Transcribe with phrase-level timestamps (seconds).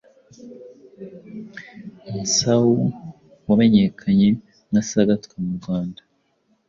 [2.13, 2.71] N!xau,
[3.47, 4.29] wamenyekanye
[4.69, 6.01] nka Sagatwa mu Rwanda,